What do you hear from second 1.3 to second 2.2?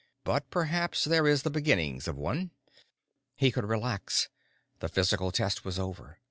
the beginnings of